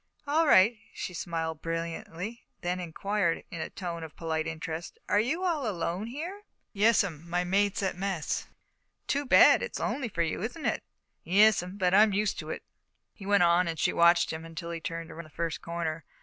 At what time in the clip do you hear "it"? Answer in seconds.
10.65-10.81, 12.49-12.63